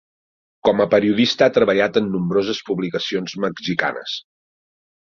[0.69, 4.21] Com a periodista ha treballat en nombroses publicacions mexicanes.